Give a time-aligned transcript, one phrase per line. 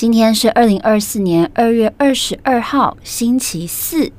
[0.00, 4.10] 今天是二零二四年二月二十二号，星期四。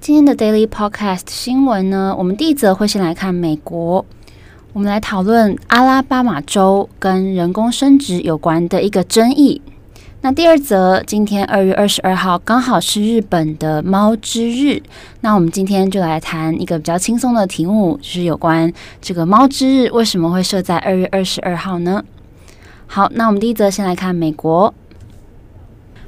[0.00, 4.04] 今天的 Daily Podcast 新闻呢，我们第一则会先来看美国，
[4.72, 9.62] 我们来讨论阿拉巴马州跟人工生殖有关的一个争议。
[10.22, 14.82] 那第二则，今天二月二十二号刚好是日本的猫之日，
[15.20, 22.02] 那我们今天就来谈一个比较轻松的题目，就是有关这个猫之日为什么会设在二月二十二号呢？
[22.94, 24.72] 好，那我们第一则先来看美国。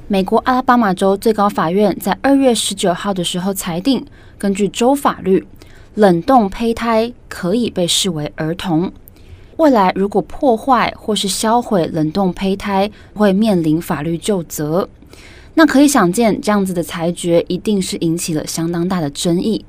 [0.07, 4.05] 美国阿拉巴马州最高法院在二月十九号的时候裁定，
[4.37, 5.45] 根据州法律，
[5.95, 8.89] 冷冻胚胎可以被视为儿童。
[9.57, 14.87] 未来如果破坏或是销毁冷冻胚胎，会面临法律究责。
[15.55, 19.65] 那可以想见，这样子的裁决一定是引起了相当大的争议。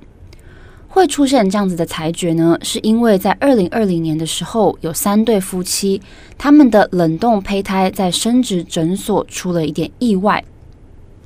[0.89, 6.01] 会出现这样子的裁决呢，是因为在二零二零年的时候，有三对夫妻，
[6.37, 10.43] 他们的冷冻胚胎在生殖诊所出了一点意外。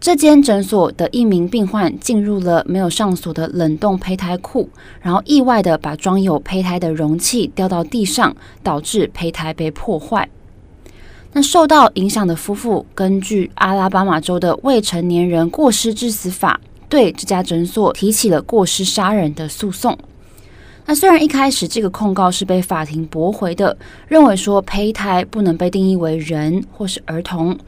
[0.01, 4.69] 这间诊所的一名病患进入了没有上锁的冷冻胚胎库，
[5.01, 10.29] 然后意外的把装有胚胎的容器掉到地上，导致胚胎被破坏。
[11.33, 16.61] 那受到影响的夫妇，根据阿拉巴马州的未成年人过失致死法。
[16.93, 19.99] 对这家诊所提起了过失杀人的诉讼。
[20.85, 23.75] 那虽然一开始这个控告是被法庭驳回的，
[24.09, 27.59] 认为说胚胎不能被定义为人或是儿童。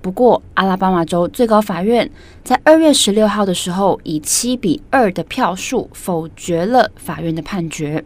[0.00, 2.08] 不过，阿拉巴马州最高法院
[2.44, 8.04] 在二月十六号的时候，以七比二的票数否决了法院的判决。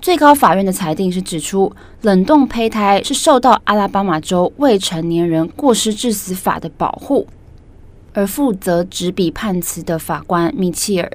[0.00, 7.26] 最高法院的裁定是指出，冷冻胚胎是受到阿拉巴马州未成年人过失致死法的保护。
[8.12, 11.12] 而负责执笔判词的法官密切尔，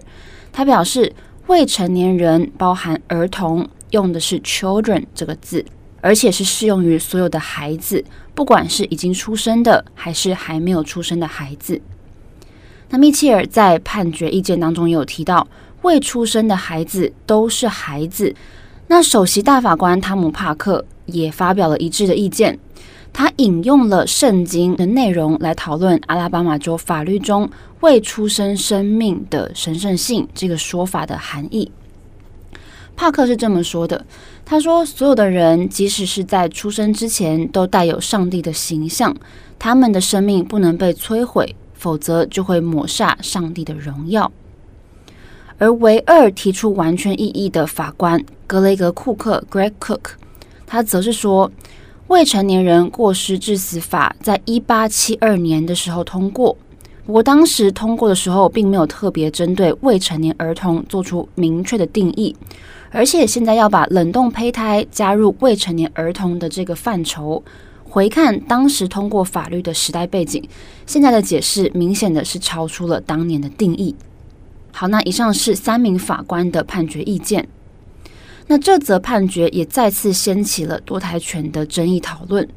[0.52, 1.14] 他表示，
[1.48, 5.66] 未成年人包含儿童，用的是 children 这个字，
[6.02, 8.04] 而且是适用于所有的孩子，
[8.34, 11.82] 不管是已经出生的还是还没有出生的孩子。
[12.90, 15.48] 那密切尔在判决意见当中也有提到，
[15.82, 18.36] 未出生的孩子都是孩子。
[18.88, 22.60] 那首席大法官汤姆帕克也发表了一致的意见。
[23.14, 27.48] 他引用了圣经的内容来讨论阿拉巴马州法律中
[27.82, 31.72] 未出生生命的神圣性这个说法的含义。
[32.96, 34.04] 帕克是这么说的
[34.44, 39.16] ：“他说，所有的人，即使是在出生之前，都带有上帝的形象，
[39.60, 44.32] 他们的生命不能被摧毁，否则就会抹煞上帝的荣耀。”
[45.60, 50.14] 而唯二提出完全异议的法官格雷格库克 （Greg Cook），
[50.66, 51.52] 他则是说。
[52.14, 56.56] 未成年人过失致死法在一八七二年的时候通过，
[57.08, 62.36] 不过当时通过的时候并没有特别针对未成年儿童做出明确的定义，
[62.92, 67.44] 而且现在要把冷冻胚胎加入未成年儿童的这个范畴，
[67.84, 70.48] 回看当时通过法律的时代背景，
[70.86, 73.96] 现在的解释明显的是超出了当年的定义。
[74.72, 77.48] 好，那以上是三名法官的判决意见。
[78.54, 82.48] 那这则判决也再次掀起了堕胎权的争议讨论。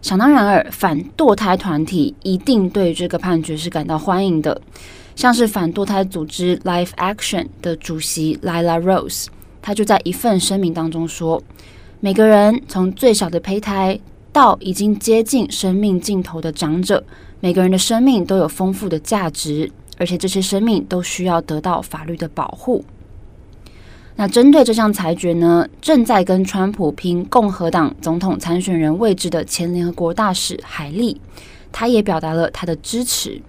[0.00, 4.62] 想当然尔，反堕胎团体一定对这个判决是感到欢迎的。
[5.16, 9.26] 像是反堕胎组织 Life Action 的主席 Lila Rose，
[9.60, 11.42] 他就在一份声明当中说
[11.98, 13.98] ：“每个人从最小的胚胎
[14.32, 17.02] 到已经接近生命尽头的长者，
[17.40, 22.84] 每个人的生命都有丰富的价值，而且这些生命都需要得到法律的保护。”
[24.16, 31.20] 那针对这项裁决呢，正在跟川普拼共和党总统参选人位置的前联合国大使海利，
[31.72, 33.40] 他也表达了他的支持。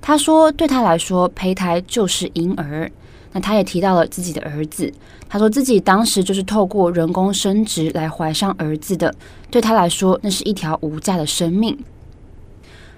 [0.00, 2.90] 他说，对他来说，胚胎就是婴儿。
[3.32, 4.92] 那他也提到了自己的儿子，
[5.28, 9.12] 他说自己当时就是透过人工生殖来怀上儿子的，
[9.50, 11.76] 对他来说，那是一条无价的生命。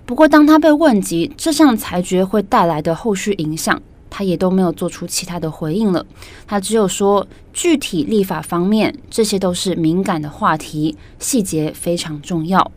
[0.04, 3.80] 不过，当他被问及这项裁决会带来的后续影响，
[4.18, 6.06] 他也都没有做出其他的回应了，
[6.46, 12.72] 他只有说具体立法方面，这些都是敏感的话题，细节非常重要。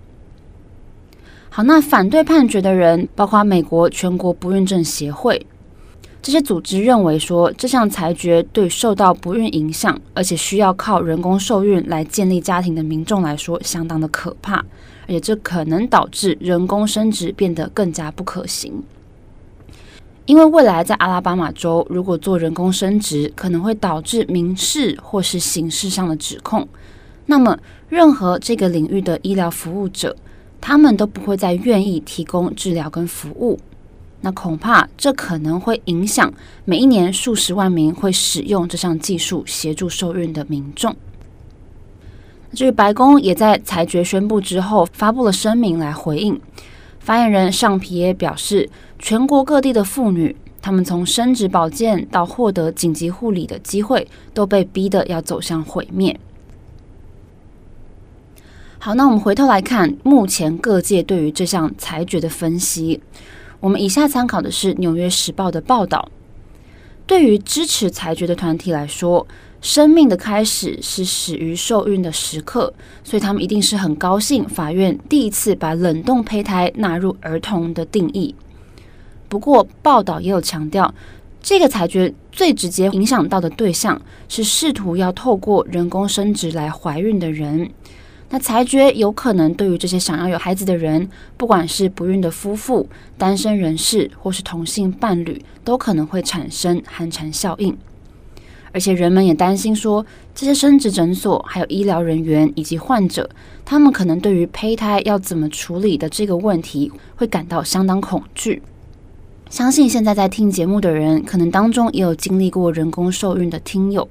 [1.49, 5.47] 好，那反对判决的人包括美国全国不孕症协会，
[6.21, 14.57] 这些组织认为说，这项裁决对受到不孕影响，而且需要靠人工受孕来建立家庭的民众来说，相当的可怕，
[15.07, 18.83] 而且这可能导致人工生殖变得更加不可行。
[20.29, 26.67] 因为未来在阿拉巴马州，如果做人工生殖，可能会导致民事或是刑事上的指控。
[27.25, 27.57] 那么，
[27.89, 30.15] 任何这个领域的医疗服务者，
[30.61, 33.59] 他们都不会再愿意提供治疗跟服务。
[34.21, 36.31] 那恐怕这可能会影响
[36.63, 40.95] 每一年数十万名会使用这项技术协助受孕的民众。
[42.53, 46.39] 至于白宫也在裁决宣布之后发布了声明来回应。
[46.99, 48.69] 发言人尚皮耶表示，
[48.99, 56.19] 全国各地的妇女，她们从生殖保健到获得紧急护理的机会，都被逼得要走向毁灭。
[58.77, 63.01] 好，那我们回头来看目前各界对于这项裁决的分析。
[63.61, 66.09] 我们以下参考的是《纽约时报》的报道。
[67.07, 69.25] 对于支持裁决的团体来说，
[69.61, 72.73] 生命的开始是始于受孕的时刻，
[73.03, 78.35] 所以他们一定是很高兴法院第一次把冷冻胚胎纳入儿童的定义。
[79.29, 80.93] 不过，报道也有强调，
[81.41, 87.69] 这个裁决最直接影响到的对象是试图要透过人工生殖来怀孕的人。
[88.31, 92.87] 那裁决有可能对于这些想要有孩子的人，不管是不孕的夫妇、
[93.17, 97.75] 单身人士或是同性伴侣，都可能会产生寒蝉效应。
[98.71, 100.05] 而且人们也担心说，
[100.35, 103.27] 这些生殖诊所、还有医疗人员以及患者，
[103.65, 108.61] 他们可能对于胚胎要怎么处理的这个问题，会感到相当恐惧。
[109.49, 114.07] 相信现在在听节目的人，可能当中也有经历过人工受孕的听友。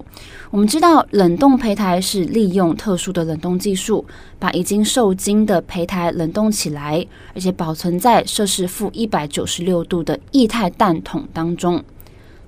[0.51, 4.05] 我们知道，冷冻胚胎是利用特殊的冷冻技术，
[4.41, 7.07] 把已经受精的胚胎冷冻起来，
[7.37, 11.85] 而且保存在摄氏负一百九十六度的液态氮桶当中。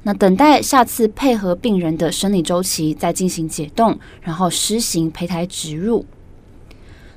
[0.02, 6.04] 那等待下次配合病人的生理周期，再进行解冻，然后施行胚胎植入。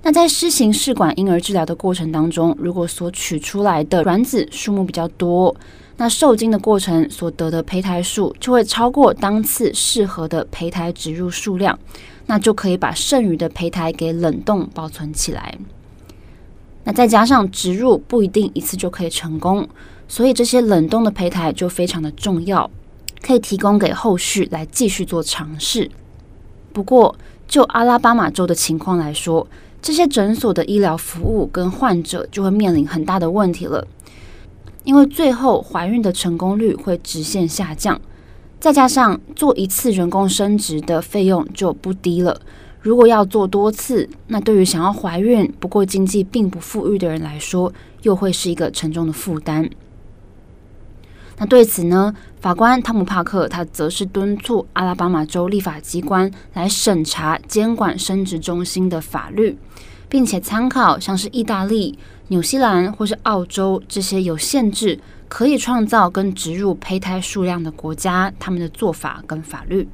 [0.05, 5.55] 那在施行试管婴儿治疗的过程当中，如果所取出来的卵子数目比较多，
[5.95, 11.79] 那受精的过程所得的胚胎数就会超过当次适合的胚胎植入数量，
[12.25, 15.57] 那就可以把剩余的胚胎给冷冻保存起来。
[16.83, 19.65] 那再加上植入不一定一次就可以成功，
[20.09, 22.69] 所以这些冷冻的胚胎就非常的重要，
[23.21, 25.89] 可以提供给后续来继续做尝试。
[26.73, 27.15] 不过
[27.47, 29.47] 就阿拉巴马州的情况来说，
[29.83, 33.85] 这些诊所的医疗服务跟患者就会面临很大的问题了，
[34.85, 37.99] 因为最后怀孕的成功率会直线下降，
[38.61, 42.39] 再加上做一次人工生殖的费用就不低了。
[42.79, 49.69] 如果要做多次，那对于想要怀孕不过经济并不富裕的人来说，又会是一个沉重的负担。
[51.37, 59.57] 那对此呢，法官汤姆帕克他则是敦促阿拉巴马州立法机关来审查监管生殖中心的法律，
[60.07, 61.97] 并且参考像是意大利、
[62.27, 69.89] 纽西兰或是澳洲这些有限制可以创造跟植入胚胎数量的国家，他们的做法跟法律。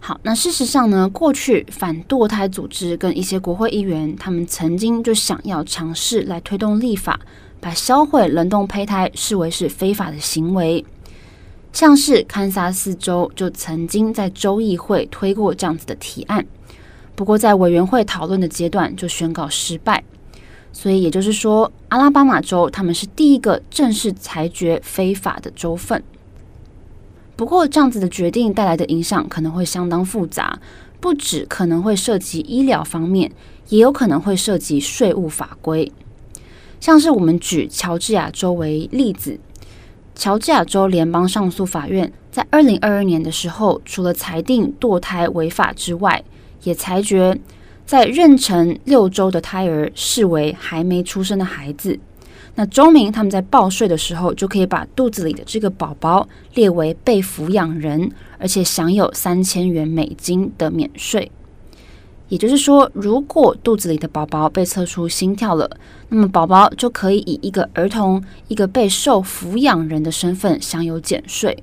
[0.00, 7.20] 好，那事实上呢，过去反堕胎组织跟一些国会议员，他们曾经就想要尝试来推动立法。
[7.64, 10.84] 把销毁冷冻胚胎视为是非法的行为，
[11.72, 16.44] 像是堪萨斯州就曾经在州议会推过这样子的提案，
[17.14, 20.04] 不过在委员会讨论的阶段就宣告失败。
[20.74, 26.02] 所以也就是说，阿拉巴马州他们是第一个正式裁决非法的州份。
[27.36, 30.58] 不过这样子的决定带来的影响可能会相当复杂，
[31.00, 33.32] 不止可能会涉及医疗方面，
[33.70, 35.90] 也有可能会涉及税务法规。
[36.84, 39.40] 像是我们举乔治亚州为例子，
[40.14, 46.22] 乔治亚州联邦上诉法院在二零二二年的时候，除了裁定堕胎违法之外，
[46.64, 47.40] 也裁决
[47.86, 51.98] 在妊娠六周的胎儿视为还没出生的孩子。
[52.54, 61.32] 那州民他们在报税的时候，就可以把肚子里的这个宝宝列为被抚养人，而且享有三千元美金的免税。
[62.28, 65.70] 也就是说，如果肚子里的宝宝被测出心跳了，
[66.08, 71.62] 那么宝宝就可以以一个儿童、一个被受抚养人的身份享有减税。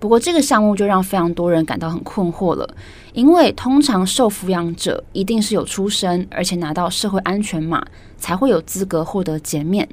[0.00, 2.68] 不过，这个项目就让非常多人感到很困惑了，
[3.14, 7.84] 因为通常受抚养者一定是有出生，而且拿到社会安全码，
[8.16, 9.88] 才会有资格获得减免。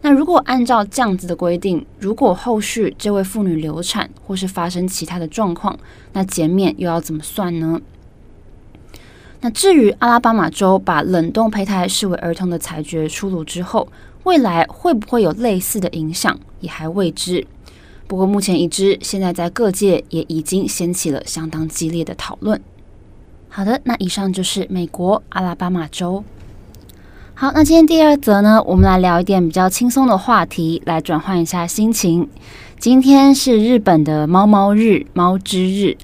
[0.00, 5.76] 那如果按照这样子的规定，如果后续这位妇女流产或是发生其他的状况，
[6.12, 7.80] 那减免又要怎么算呢？
[9.40, 13.86] 那至于阿拉巴马州把冷冻胚胎视为儿童的裁决出炉之后，
[14.24, 17.46] 未来会不会有类似的影响，也还未知。
[18.08, 22.60] 不过目前已知，现在在各界也已经掀起了相当激烈的讨论。
[23.48, 26.24] 好的，那以上就是美国阿拉巴马州。
[27.34, 32.28] 好，那今天第二则呢，我们来聊一点比较轻松的话题，来转换一下心情。
[32.80, 35.96] 今天是日本的猫猫日，猫之日。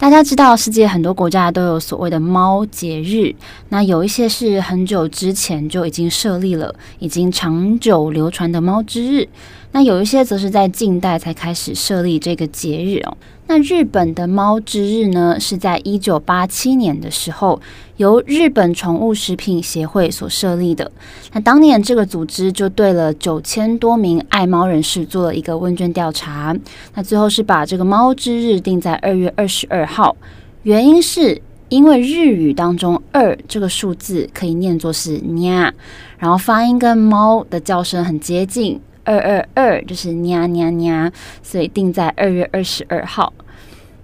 [0.00, 3.34] 大家知道，世界很多国家都有所谓的猫节日，
[3.68, 9.28] 那有一些是很久之前就已经设立了，已经长久流传的猫之日。
[9.72, 13.14] 那有一些则是在近代才开始设立这个节日哦。
[13.52, 17.60] 那日本的猫之日呢，是在一九八七年的时候，
[17.96, 20.88] 由日本宠物食品协会所设立的。
[21.32, 26.56] 那当年这个组织就对了九千多名爱猫人士做了一个问卷调查，
[26.94, 30.16] 那最后是把这个猫之日定在二月二十二号，
[30.62, 35.72] 原因是因为日语当中二这个数字可以念作是喵
[36.18, 38.80] 然后发音跟猫的叫声很接近。
[39.04, 41.10] 二二二就是 nha nha nha，
[41.42, 43.32] 所以定在二月二十二号。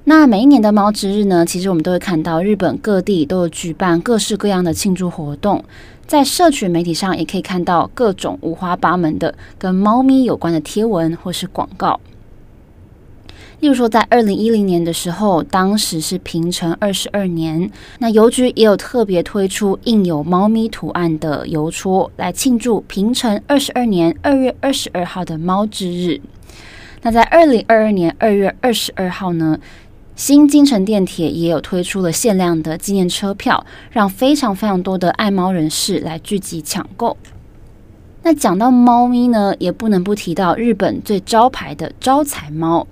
[0.04, 5.64] 那每一年的猫之日呢，其实我们都会看到日本各地都有举办各式各样的庆祝活动，
[6.06, 12.00] 在社群媒体上也可以看到各种五花八门的跟猫咪有关的贴文或是广告。
[13.60, 26.20] 例如说，在二零一零年的时候，当时是平成二十二年，那邮局也有特别推出印有猫咪图案的邮戳，来庆祝平成二十二年二月二十二号的猫之日。
[27.00, 29.58] 那在二零二二年二月二十二号呢，
[30.14, 37.16] 新京成电铁也有推出了限量的纪念车票，让非常非常多的爱猫人士来聚集抢购。
[38.26, 42.84] 那讲到猫咪呢，也不能不提到日本最招牌的招财猫。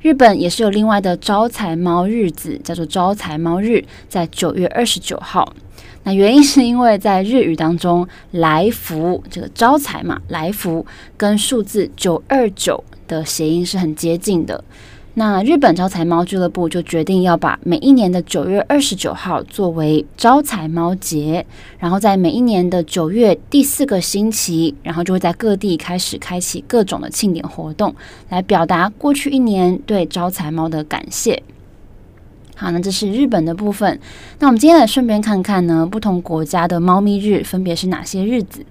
[0.00, 5.54] 日本也是有另外的招财猫日子，叫做招财猫日，在九月二十九号。
[6.02, 10.84] 那原因是因为在日语当中，来福这个招财嘛，来福
[11.16, 14.64] 跟数字九二九的谐音是很接近的。
[15.20, 21.44] 那日本招财猫俱乐部就决定要把每一年的九月二十九号作为招财猫节，
[21.78, 27.94] 然后在每一年的九月第四个星期，然后就会在各地开始开启各种的庆典活动，
[28.30, 31.42] 来表达过去一年对招财猫的感谢。
[32.56, 34.00] 好，那这是日本的部分。
[34.38, 38.64] 那我们今天来顺便看看呢，不同国家的猫咪日分别是哪些日子？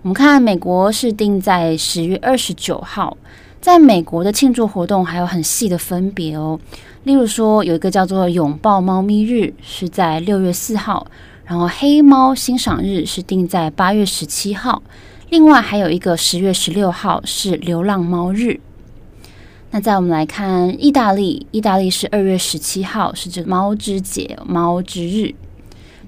[0.00, 3.18] 我们看美国是定在十月二十九号。
[3.64, 6.60] 在美国的庆祝活动还有很细的分别哦，
[7.04, 11.06] 例如说有一个叫做拥抱猫咪日是在六月四号，
[11.46, 14.82] 然后黑猫欣赏日是定在八月十七号，
[15.30, 18.60] 另外还有一个十月十六号是流浪猫日。
[19.70, 25.34] 那再我们来看意大利，意大利是二月十七号是这个猫之节，猫之日。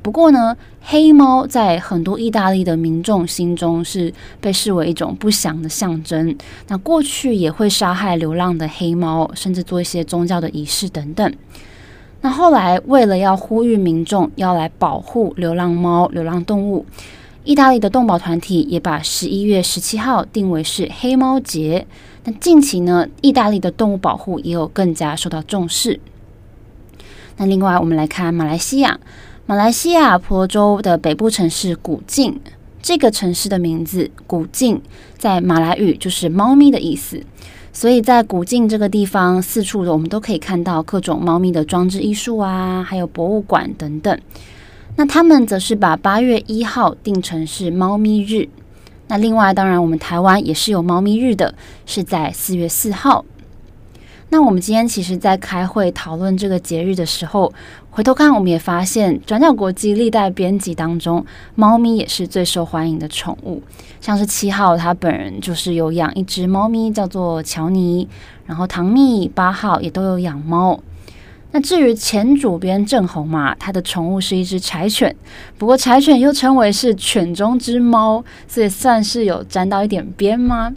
[0.07, 6.33] 不过呢，黑猫在很多意大利的民众心中是被视为一种不祥的象征。
[6.69, 11.35] 那过去也会杀害流浪的黑猫，甚至做一些宗教的仪式等等。
[12.21, 16.87] 那后来为了要呼吁民众要来保护流浪猫、流浪动物，
[17.43, 21.85] 意大利的动保团体也把十一月十七号定为是黑猫节。
[22.23, 25.99] 那近期呢，意大利的动物保护也有更加受到重视。
[27.39, 29.01] 那另外，我们来看马来西亚。
[29.49, 32.41] 马来西亚婆州的北部城市古晋，
[32.83, 34.83] 这个城市的名字古晋
[35.17, 37.23] 在马来语就是猫咪的意思，
[37.73, 44.19] 所以在古晋这个地方，四处的我们都可以看到各种猫咪的装置艺术啊，还有博物馆等等。
[44.97, 48.49] 那他们则是把八月一号定成是猫咪日。
[49.07, 51.55] 那另外，当然我们台湾也是有猫咪日的，
[51.87, 53.25] 是在四月四号。
[54.29, 57.53] 那我们今天其实，在开会讨论这个节日的时候，
[57.97, 61.25] 回头看，我们也发现，转角国际历代编辑当中，
[61.55, 63.63] 猫咪也是最受欢迎的宠物。
[64.03, 68.07] 像是七号，他本人就是有养一只猫咪，叫做乔尼。
[68.45, 70.79] 然后唐蜜八号也都有养猫。
[71.53, 75.17] 那至于前主编郑红嘛，他的宠物是一只柴犬。
[75.57, 80.71] 不过柴犬又称为是犬中之猫，所以算是有沾到一点边吗？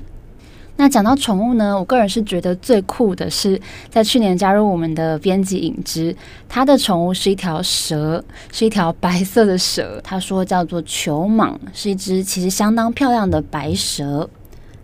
[0.80, 3.60] 那讲到宠物呢，我个人是觉得最酷的是，
[3.90, 6.16] 在去年加入我们的编辑影之，
[6.48, 10.00] 他的宠物是一条蛇，是一条白色的蛇。
[10.02, 14.30] 他说叫做球蟒，是一只其实相当漂亮的白蛇。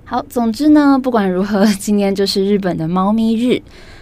[0.03, 3.61] 好，总之呢，不管如何，今天就是日本的猫咪日。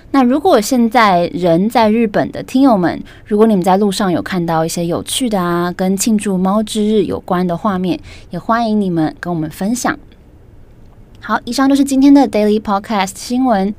[0.09, 7.99] 那如果现在人在日本的听友们，如果你们在路上有看到一些有趣的啊，跟庆祝猫之日有关的画面，
[8.31, 9.95] 也欢迎你们跟我们分享。
[11.25, 13.73] 好，以上就是今天的 Daily Podcast 新闻。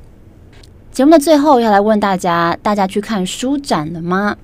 [0.91, 4.35] 节目的最后要来问大家：大家去看书展了吗？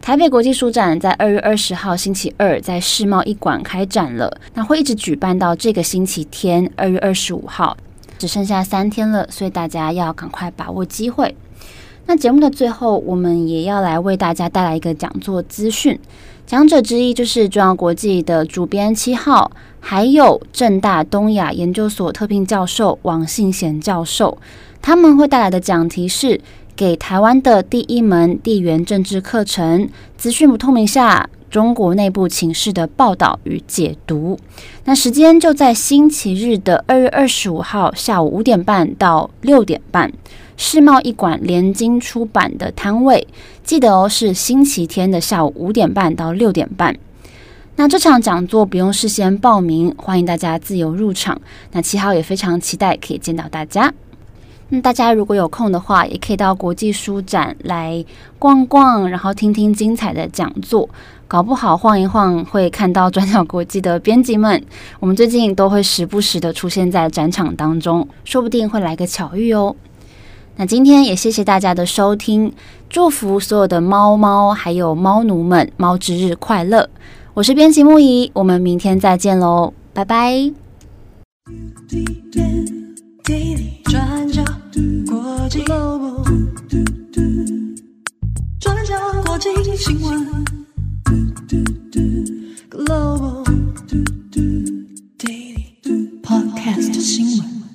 [0.00, 7.76] 台北国际书展在二月二十号星期二在世贸一馆开展了，那会一直举办到这个星期天二月二十五号，
[8.16, 11.34] 只剩下三天了，所以大家要赶快把握机会。
[12.08, 15.98] 那节目的最后，我们也要来为大家带来一个讲座资讯。
[16.46, 24.38] 讲者之一就是中央国际的主编七号，还有正大东亚研究所特聘教授王信贤教授，
[24.80, 26.40] 他们会带来的讲题是
[26.76, 31.28] 给台湾的第一门地缘政治课程，资讯不透明下。
[31.50, 34.38] 中国内部情势的报道与解读，
[34.84, 40.12] 那时间就在星期日的二月二十五号下午五点半到六点半，
[40.56, 43.26] 世贸一馆联经出版的摊位，
[43.62, 46.96] 记得哦，是星期天的下午五点半到六点半。
[47.76, 51.40] 那这场讲座不用事先报名，欢迎大家自由入场。
[51.72, 53.92] 那七号也非常期待可以见到大家。
[54.68, 58.04] 那大家如果有空的话，也可以到国际书展来
[58.38, 60.88] 逛逛，然后听听精彩的讲座。
[61.28, 64.62] 搞不好晃一晃会看到转角国际的编辑们，
[65.00, 69.74] 我们最近都会时不时的出现在展场当中，说不定会来个巧遇哦。
[70.56, 72.52] 那今天也谢谢大家的收听，
[72.88, 76.88] 祝福所有的猫猫还有猫奴们猫之日快乐。
[77.34, 80.52] 我是编辑木仪，我们明天再见喽，拜拜。
[83.26, 84.44] 地理、转角
[85.04, 85.60] 国际
[89.24, 90.44] 国际新闻
[92.70, 93.44] global
[95.18, 95.74] Daily
[96.22, 97.65] podcast 新闻